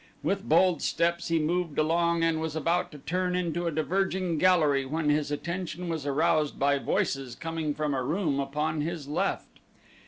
[0.23, 4.83] With bold steps he moved along and was about to turn into a diverging gallery
[4.83, 9.59] when his attention was aroused by voices coming from a room upon his left.